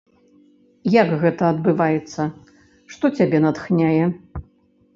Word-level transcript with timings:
Як 1.01 1.11
гэта 1.23 1.43
адбываецца, 1.53 2.21
што 2.95 3.05
цябе 3.21 3.45
натхняе? 3.47 4.05